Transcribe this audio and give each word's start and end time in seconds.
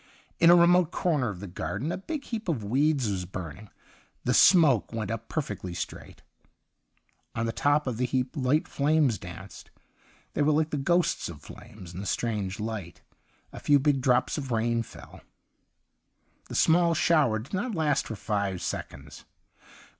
In 0.39 0.49
a 0.49 0.55
remote 0.55 0.89
corner 0.89 1.29
of 1.29 1.41
the 1.41 1.45
garden 1.47 1.91
a 1.91 1.97
big 1.99 2.23
heap 2.23 2.49
of 2.49 2.63
weeds 2.63 3.07
was 3.07 3.25
burning; 3.25 3.69
the 4.23 4.33
smoke 4.33 4.91
went 4.91 5.11
up 5.11 5.29
perfectly 5.29 5.75
straight. 5.75 6.23
On 7.35 7.45
the 7.45 7.51
top 7.51 7.85
of 7.85 7.97
the 7.97 8.07
heap 8.07 8.35
light 8.35 8.67
flames 8.67 9.19
danced; 9.19 9.69
they 10.33 10.41
were 10.41 10.53
like 10.53 10.71
the 10.71 10.77
ghosts 10.77 11.29
of 11.29 11.43
flames 11.43 11.93
in 11.93 11.99
the 11.99 12.07
strange 12.07 12.59
light. 12.59 13.03
A 13.53 13.59
few 13.59 13.77
big 13.77 14.01
drops 14.01 14.39
of 14.39 14.49
rain 14.49 14.81
fell. 14.81 15.21
The 16.49 16.55
snaall 16.55 16.95
shower 16.95 17.37
did 17.37 17.53
not 17.53 17.75
last 17.75 18.07
for 18.07 18.15
five 18.15 18.63
seconds. 18.63 19.25